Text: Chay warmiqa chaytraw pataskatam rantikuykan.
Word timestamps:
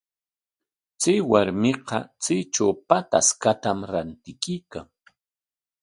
Chay 1.01 1.19
warmiqa 1.31 1.99
chaytraw 2.23 2.71
pataskatam 2.87 3.79
rantikuykan. 3.91 4.87